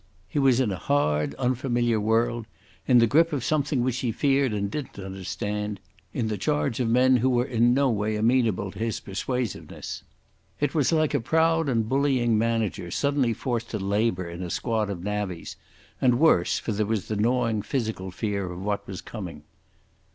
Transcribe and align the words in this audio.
He 0.27 0.39
was 0.39 0.59
in 0.59 0.71
a 0.71 0.77
hard, 0.81 1.35
unfamiliar 1.35 1.99
world, 1.99 2.47
in 2.87 2.97
the 2.97 3.05
grip 3.05 3.31
of 3.31 3.43
something 3.43 3.83
which 3.83 3.97
he 3.99 4.11
feared 4.11 4.51
and 4.51 4.71
didn't 4.71 4.97
understand, 4.97 5.79
in 6.11 6.27
the 6.27 6.39
charge 6.39 6.79
of 6.79 6.89
men 6.89 7.17
who 7.17 7.29
were 7.29 7.45
in 7.45 7.75
no 7.75 7.87
way 7.91 8.15
amenable 8.15 8.71
to 8.71 8.79
his 8.79 8.99
persuasiveness. 8.99 10.01
It 10.59 10.73
was 10.73 10.91
like 10.91 11.13
a 11.13 11.19
proud 11.19 11.69
and 11.69 11.87
bullying 11.87 12.35
manager 12.35 12.89
suddenly 12.89 13.33
forced 13.33 13.69
to 13.69 13.77
labour 13.77 14.27
in 14.27 14.41
a 14.41 14.49
squad 14.49 14.89
of 14.89 15.03
navvies, 15.03 15.55
and 16.01 16.19
worse, 16.19 16.57
for 16.57 16.71
there 16.71 16.87
was 16.87 17.07
the 17.07 17.15
gnawing 17.15 17.61
physical 17.61 18.09
fear 18.09 18.51
of 18.51 18.59
what 18.59 18.87
was 18.87 19.01
coming. 19.01 19.43